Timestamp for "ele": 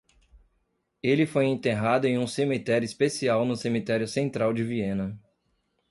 1.03-1.27